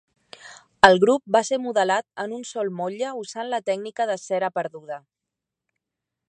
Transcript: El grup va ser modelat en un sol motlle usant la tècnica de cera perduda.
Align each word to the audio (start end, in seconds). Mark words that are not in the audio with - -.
El 0.87 0.95
grup 1.03 1.23
va 1.35 1.41
ser 1.49 1.59
modelat 1.65 2.07
en 2.23 2.33
un 2.37 2.41
sol 2.53 2.71
motlle 2.79 3.11
usant 3.25 3.53
la 3.53 3.61
tècnica 3.69 4.09
de 4.13 4.17
cera 4.23 4.51
perduda. 4.57 4.99